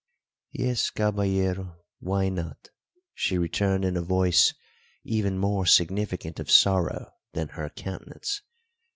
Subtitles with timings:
[0.53, 2.69] "Yes, caballero; why not?"
[3.13, 4.51] she returned in a voice
[5.03, 8.41] even more significant of sorrow than her countenance.